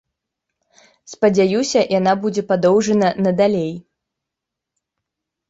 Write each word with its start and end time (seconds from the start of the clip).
Спадзяюся, 1.11 1.79
яна 1.99 2.13
будзе 2.23 2.43
падоўжана 2.53 3.13
надалей. 3.27 3.71